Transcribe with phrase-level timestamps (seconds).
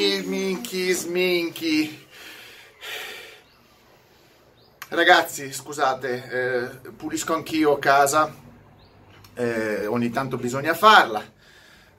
[0.00, 2.06] Sminchi, sminchi, sminchi.
[4.88, 8.34] Ragazzi, scusate, eh, pulisco anch'io casa,
[9.34, 11.22] eh, ogni tanto bisogna farla,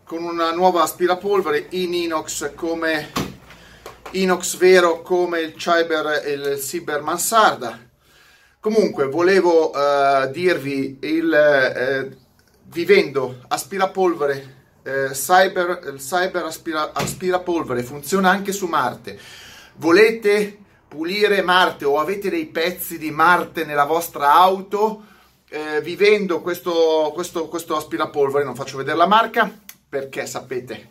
[0.04, 3.12] con una nuova aspirapolvere in inox come
[4.14, 7.88] inox vero come il Cyber e il Cyber Mansarda.
[8.60, 12.18] Comunque, volevo eh, dirvi il eh,
[12.64, 19.20] vivendo aspirapolvere eh, cyber, il cyber aspira, aspirapolvere funziona anche su Marte.
[19.76, 20.58] Volete
[20.88, 25.06] pulire Marte o avete dei pezzi di Marte nella vostra auto?
[25.50, 29.52] Eh, vivendo questo, questo, questo aspirapolvere, non faccio vedere la marca
[29.90, 30.88] perché sapete,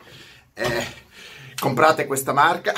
[0.52, 0.86] eh,
[1.58, 2.74] comprate questa marca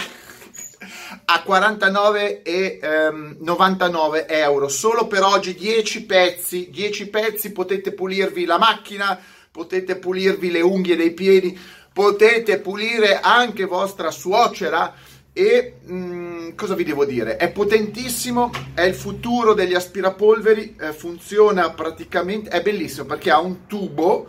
[1.25, 9.19] a 49,99 ehm, euro solo per oggi 10 pezzi 10 pezzi potete pulirvi la macchina
[9.53, 11.59] potete pulirvi le unghie dei piedi,
[11.93, 14.95] potete pulire anche vostra suocera
[15.35, 17.37] e mh, mm, cosa vi devo dire?
[17.37, 23.67] È potentissimo, è il futuro degli aspirapolveri, eh, funziona praticamente, è bellissimo perché ha un
[23.67, 24.27] tubo,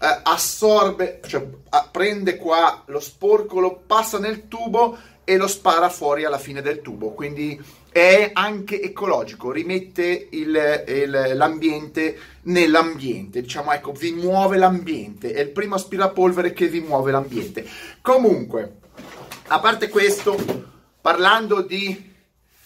[0.00, 5.88] eh, assorbe, cioè a, prende qua lo sporco, lo passa nel tubo e lo spara
[5.88, 7.58] fuori alla fine del tubo, quindi
[7.98, 15.50] è anche ecologico, rimette il, il, l'ambiente nell'ambiente, diciamo ecco, vi muove l'ambiente, è il
[15.50, 17.66] primo aspirapolvere che vi muove l'ambiente.
[18.00, 18.76] Comunque,
[19.48, 20.36] a parte questo,
[21.00, 22.14] parlando di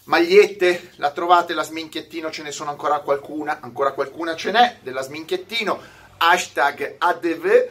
[0.05, 5.03] magliette, la trovate la sminchiettino, ce ne sono ancora qualcuna, ancora qualcuna ce n'è, della
[5.03, 5.81] sminchiettino,
[6.19, 7.69] hashtag ADV,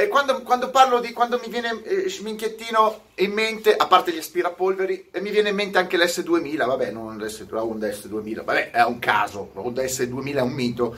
[0.00, 4.18] e quando, quando, parlo di quando mi viene eh, Schminchettino in mente, a parte gli
[4.18, 8.70] aspirapolveri, e mi viene in mente anche l'S2000, vabbè, non l'S, la Honda S2000, vabbè,
[8.70, 10.96] è un caso, la Honda S2000 è un mito.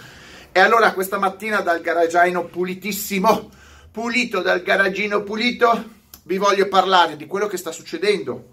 [0.53, 3.49] E allora questa mattina dal garagiano pulitissimo,
[3.91, 5.83] pulito dal garagino pulito,
[6.25, 8.49] vi voglio parlare di quello che sta succedendo.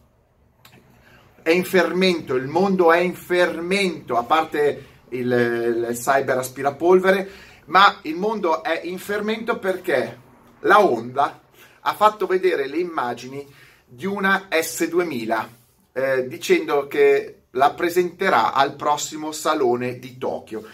[1.42, 7.30] È in fermento, il mondo è in fermento, a parte il, il cyber aspirapolvere,
[7.66, 10.24] ma il mondo è in fermento perché
[10.62, 11.42] la Honda
[11.82, 13.46] ha fatto vedere le immagini
[13.86, 15.48] di una S2000
[15.94, 20.66] eh, dicendo che la presenterà al prossimo salone di Tokyo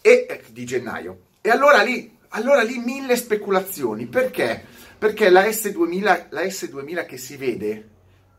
[0.00, 1.18] e, eh, di gennaio.
[1.40, 4.06] E allora lì, allora lì mille speculazioni.
[4.06, 4.64] Perché?
[4.96, 7.88] Perché la S2000, la S2000 che si vede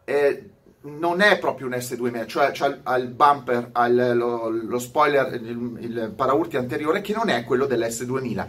[0.05, 0.49] eh,
[0.83, 6.13] non è proprio un S2000, cioè, cioè al bumper, al, lo, lo, spoiler, il, il
[6.15, 8.47] paraurti anteriore che non è quello dell'S2000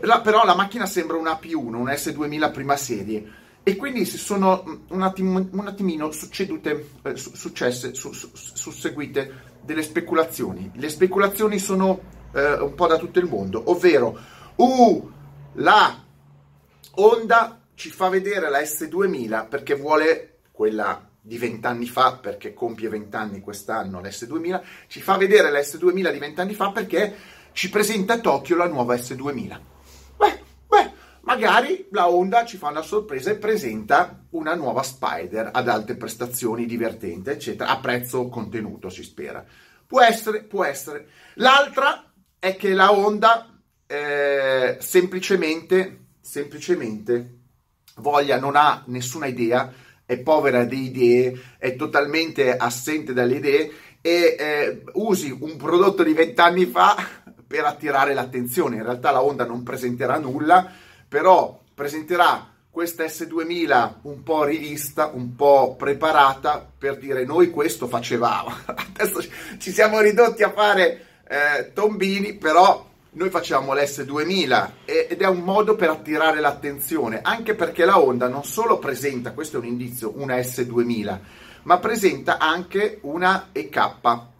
[0.00, 3.32] la, però la macchina sembra una P1, un S2000 prima serie
[3.62, 9.56] e quindi si sono un, attimo, un attimino succedute, eh, su, successe, su, su, susseguite
[9.60, 10.70] delle speculazioni.
[10.74, 12.00] Le speculazioni sono
[12.32, 14.18] eh, un po' da tutto il mondo, ovvero
[14.56, 15.12] uh,
[15.54, 16.02] la
[16.94, 23.40] Honda ci fa vedere la S2000 perché vuole quella di vent'anni fa, perché compie vent'anni
[23.40, 27.14] quest'anno l'S2000, ci fa vedere la S2000 di vent'anni fa perché
[27.52, 29.76] ci presenta a Tokyo la nuova S2000
[31.38, 36.66] magari la Honda ci fa una sorpresa e presenta una nuova Spider ad alte prestazioni,
[36.66, 39.44] divertente, eccetera, a prezzo contenuto, si spera.
[39.86, 41.06] Può essere, può essere.
[41.34, 42.10] L'altra
[42.40, 43.56] è che la Honda
[43.86, 47.36] eh, semplicemente, semplicemente
[47.98, 49.72] voglia, non ha nessuna idea,
[50.04, 56.14] è povera di idee, è totalmente assente dalle idee e eh, usi un prodotto di
[56.14, 56.96] vent'anni fa
[57.46, 58.76] per attirare l'attenzione.
[58.76, 65.34] In realtà la Honda non presenterà nulla però presenterà questa S2000 un po' rivista, un
[65.34, 68.54] po' preparata per dire noi questo facevamo.
[68.94, 69.20] Adesso
[69.58, 75.74] ci siamo ridotti a fare eh, tombini, però noi facciamo l'S2000 ed è un modo
[75.74, 80.36] per attirare l'attenzione, anche perché la Honda non solo presenta, questo è un indizio, una
[80.36, 81.18] S2000,
[81.62, 83.92] ma presenta anche una EK,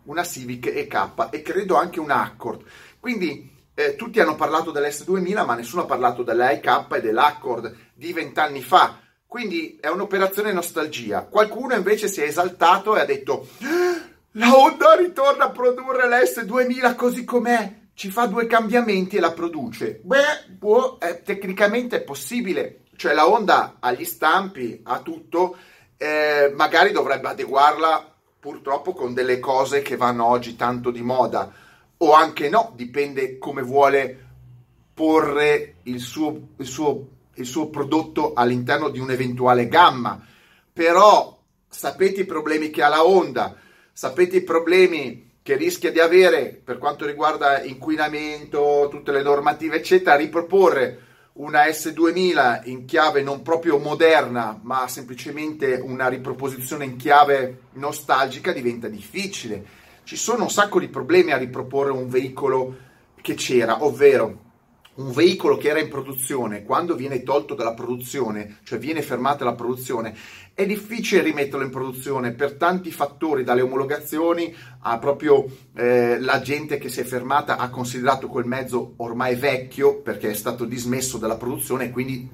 [0.04, 2.62] una Civic EK e credo anche una Accord.
[3.00, 8.60] Quindi eh, tutti hanno parlato dell'S2000, ma nessuno ha parlato dell'AIK e dell'Accord di vent'anni
[8.60, 8.98] fa.
[9.24, 11.22] Quindi è un'operazione nostalgia.
[11.26, 13.46] Qualcuno invece si è esaltato e ha detto:
[14.32, 17.76] La Honda ritorna a produrre l'S2000 così com'è.
[17.94, 20.00] Ci fa due cambiamenti e la produce.
[20.02, 22.80] Beh, può, eh, tecnicamente è possibile.
[22.96, 25.56] Cioè, la Honda ha gli stampi, ha tutto.
[25.96, 31.66] Eh, magari dovrebbe adeguarla purtroppo con delle cose che vanno oggi tanto di moda
[31.98, 34.26] o anche no, dipende come vuole
[34.94, 40.24] porre il suo, il suo, il suo prodotto all'interno di un'eventuale gamma.
[40.72, 43.54] Però sapete i problemi che ha la Honda,
[43.92, 50.16] sapete i problemi che rischia di avere per quanto riguarda inquinamento, tutte le normative, eccetera,
[50.16, 51.06] riproporre
[51.38, 58.88] una S2000 in chiave non proprio moderna, ma semplicemente una riproposizione in chiave nostalgica diventa
[58.88, 59.64] difficile.
[60.08, 62.76] Ci sono un sacco di problemi a riproporre un veicolo
[63.20, 64.46] che c'era, ovvero
[64.94, 69.52] un veicolo che era in produzione, quando viene tolto dalla produzione, cioè viene fermata la
[69.52, 70.16] produzione,
[70.54, 75.44] è difficile rimetterlo in produzione per tanti fattori, dalle omologazioni a proprio
[75.76, 80.34] eh, la gente che si è fermata ha considerato quel mezzo ormai vecchio perché è
[80.34, 82.26] stato dismesso dalla produzione e quindi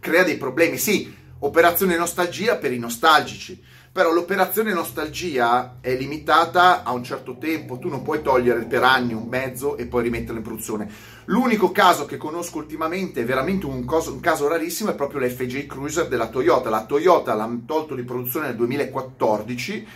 [0.00, 0.76] crea dei problemi.
[0.76, 7.78] Sì, operazione nostalgia per i nostalgici però l'operazione nostalgia è limitata a un certo tempo,
[7.78, 10.90] tu non puoi togliere per anni un mezzo e poi rimetterlo in produzione.
[11.26, 16.08] L'unico caso che conosco ultimamente, veramente un, coso, un caso rarissimo, è proprio l'FJ Cruiser
[16.08, 16.70] della Toyota.
[16.70, 19.86] La Toyota l'ha tolto di produzione nel 2014,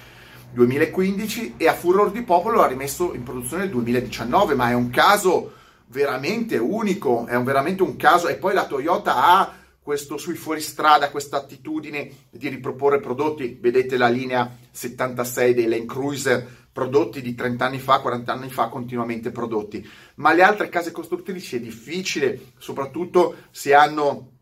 [0.53, 4.91] 2015 e a furor di popolo l'ha rimesso in produzione nel 2019, ma è un
[4.91, 5.53] caso
[5.87, 9.53] veramente unico, è un, veramente un caso e poi la Toyota ha
[9.87, 16.45] questo sui fuoristrada, questa attitudine di riproporre prodotti, vedete la linea 76 dei Land Cruiser,
[16.73, 19.89] prodotti di 30 anni fa, 40 anni fa, continuamente prodotti.
[20.17, 24.33] Ma le altre case costruttrici è difficile, soprattutto se hanno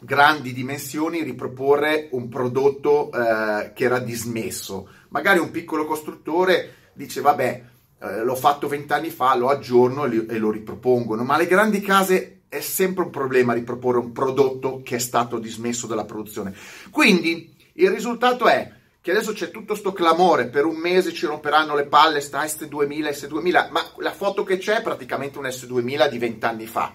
[0.00, 4.88] grandi dimensioni, riproporre un prodotto eh, che era dismesso.
[5.10, 7.64] Magari un piccolo costruttore dice, vabbè,
[8.00, 11.80] eh, l'ho fatto 20 anni fa, lo aggiorno e, e lo ripropongono, ma le grandi
[11.80, 16.54] case è sempre un problema riproporre un prodotto che è stato dismesso dalla produzione.
[16.90, 21.74] Quindi il risultato è che adesso c'è tutto sto clamore, per un mese ci romperanno
[21.74, 26.18] le palle, sta S2000, S2000, ma la foto che c'è è praticamente un S2000 di
[26.18, 26.94] vent'anni fa,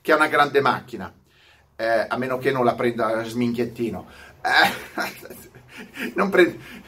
[0.00, 1.12] che è una grande macchina,
[1.76, 4.06] eh, a meno che non la prenda sminchiettino.
[4.42, 6.82] Eh, non prende...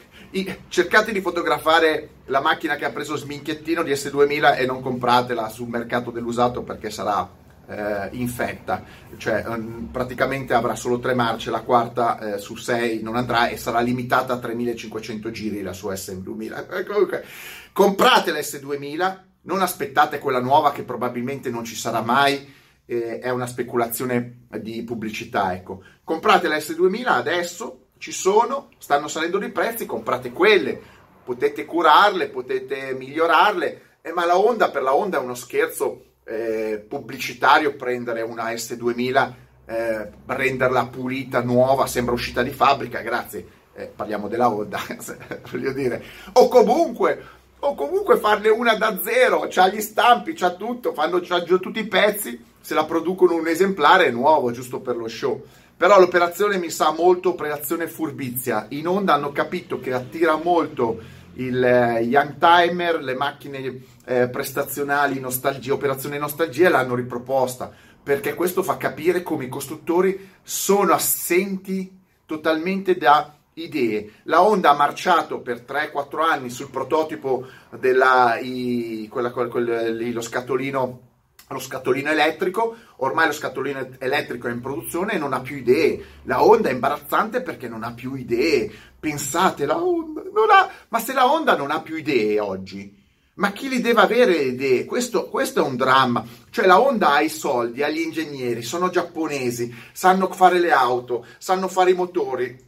[0.67, 5.69] Cercate di fotografare la macchina che ha preso sminchiettino di S2000 e non compratela sul
[5.69, 7.27] mercato dell'usato perché sarà
[7.67, 8.83] eh, infetta,
[9.17, 13.57] cioè um, praticamente avrà solo tre marce, la quarta eh, su sei non andrà e
[13.57, 16.77] sarà limitata a 3500 giri la sua S2000.
[16.77, 17.25] Eh, comunque,
[17.73, 22.55] comprate la S2000, non aspettate quella nuova che probabilmente non ci sarà mai,
[22.85, 25.83] eh, è una speculazione di pubblicità, ecco.
[26.03, 30.79] Comprate la S2000 adesso, ci sono, stanno salendo i prezzi, comprate quelle,
[31.23, 36.83] potete curarle, potete migliorarle, eh, ma la Honda per la Honda è uno scherzo eh,
[36.85, 39.33] pubblicitario prendere una S2000,
[39.65, 44.79] eh, renderla pulita, nuova, sembra uscita di fabbrica, grazie, eh, parliamo della Honda,
[45.49, 46.03] voglio dire,
[46.33, 47.23] o comunque,
[47.59, 51.87] o comunque farne una da zero, c'ha gli stampi, c'ha tutto, fanno c'ha tutti i
[51.87, 55.41] pezzi, se la producono un esemplare nuovo, giusto per lo show.
[55.77, 58.65] Però l'operazione mi sa molto operazione furbizia.
[58.69, 60.99] In Honda hanno capito che attira molto
[61.37, 68.63] il eh, Young Timer, le macchine eh, prestazionali, nostalgia, operazione nostalgia l'hanno riproposta, perché questo
[68.63, 74.13] fa capire come i costruttori sono assenti totalmente da idee.
[74.23, 80.21] La Honda ha marciato per 3-4 anni sul prototipo della i, quella, quella, lì, lo
[80.21, 81.01] scatolino
[81.49, 86.03] lo scatolino elettrico, ormai lo scatolino elettrico è in produzione e non ha più idee.
[86.23, 88.71] La Honda è imbarazzante perché non ha più idee.
[88.99, 90.69] Pensate, la Honda non ha...
[90.89, 94.85] Ma se la Honda non ha più idee oggi, ma chi li deve avere idee?
[94.85, 96.25] Questo, questo, è un dramma.
[96.49, 101.25] Cioè la Honda ha i soldi, ha gli ingegneri, sono giapponesi, sanno fare le auto,
[101.37, 102.65] sanno fare i motori.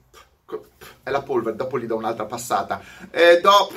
[1.03, 2.81] È la polvere, dopo gli do un'altra passata.
[3.09, 3.71] E do...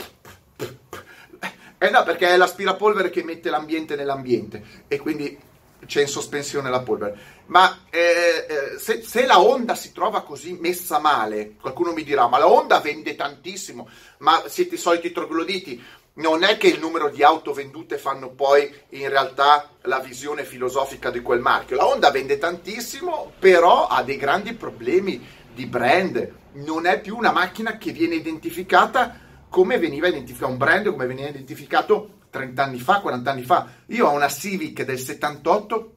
[1.83, 5.37] Eh no, perché è l'aspirapolvere che mette l'ambiente nell'ambiente e quindi
[5.85, 7.19] c'è in sospensione la polvere.
[7.47, 12.29] Ma eh, eh, se, se, la Honda si trova così messa male, qualcuno mi dirà,
[12.29, 15.83] ma la Honda vende tantissimo, ma siete i soliti trogloditi
[16.15, 21.11] non è che il numero di auto vendute fanno poi in realtà la visione filosofica
[21.11, 21.75] di quel marchio.
[21.75, 26.33] La Honda vende tantissimo, però ha dei grandi problemi di brand.
[26.53, 29.19] Non è più una macchina che viene identificata
[29.53, 33.69] come veniva identificato un brand, come veniva identificato 30 anni fa, 40 anni fa.
[33.89, 35.97] Io ho una Civic del 78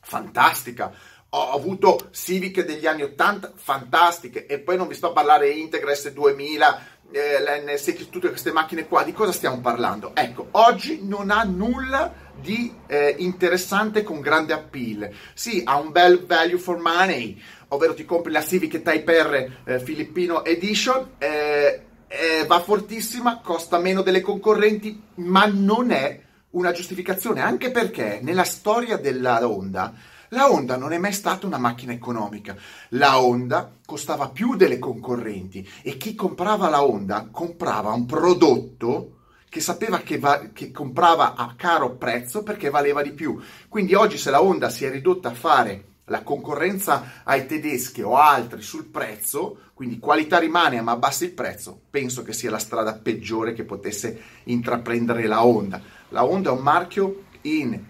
[0.00, 0.90] fantastica.
[1.28, 5.92] Ho avuto Civic degli anni 80 fantastiche e poi non vi sto a parlare Integra
[5.92, 6.78] S2000
[7.10, 10.12] eh, l'NS, tutte queste macchine qua, di cosa stiamo parlando?
[10.14, 15.10] Ecco, oggi non ha nulla di eh, interessante con grande appeal.
[15.34, 19.78] Sì, ha un bel value for money, ovvero ti compri la Civic Type R eh,
[19.80, 21.82] Filippino Edition, eh,
[22.14, 28.44] eh, va fortissima, costa meno delle concorrenti, ma non è una giustificazione, anche perché nella
[28.44, 29.92] storia della Honda
[30.34, 32.56] la Honda non è mai stata una macchina economica.
[32.90, 39.18] La Honda costava più delle concorrenti e chi comprava la Honda comprava un prodotto
[39.48, 43.40] che sapeva che, va- che, comprava a caro prezzo perché valeva di più.
[43.68, 48.16] Quindi oggi se la Honda si è ridotta a fare la concorrenza ai tedeschi o
[48.16, 52.94] altri sul prezzo, quindi qualità rimane ma abbassa il prezzo, penso che sia la strada
[52.94, 55.80] peggiore che potesse intraprendere la Honda.
[56.10, 57.82] La Honda è un marchio in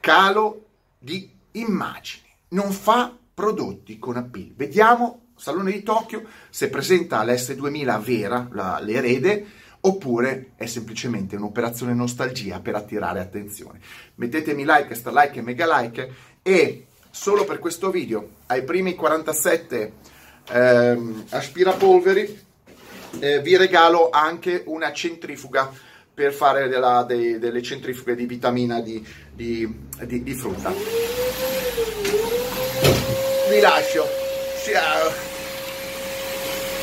[0.00, 0.64] calo
[0.98, 4.52] di immagini, non fa prodotti con appeal.
[4.54, 9.46] Vediamo, Salone di Tokyo, se presenta l'S2000 vera, la, l'erede,
[9.82, 13.80] oppure è semplicemente un'operazione nostalgia per attirare attenzione.
[14.16, 16.12] Mettetemi like, star like e mega like
[16.42, 18.28] e solo per questo video.
[18.46, 19.92] Ai primi 47
[20.48, 22.48] ehm, aspirapolveri
[23.18, 25.72] eh, vi regalo anche una centrifuga
[26.12, 29.66] per fare della, dei, delle centrifughe di vitamina di, di,
[30.04, 30.70] di, di frutta.
[33.48, 34.04] Vi lascio